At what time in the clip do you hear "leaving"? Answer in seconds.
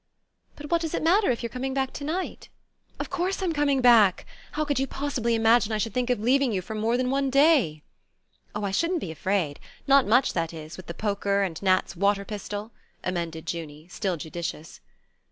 6.19-6.51